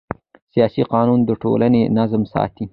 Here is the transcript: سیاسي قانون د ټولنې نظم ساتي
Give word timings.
سیاسي 0.53 0.83
قانون 0.93 1.19
د 1.25 1.29
ټولنې 1.43 1.81
نظم 1.97 2.21
ساتي 2.33 2.65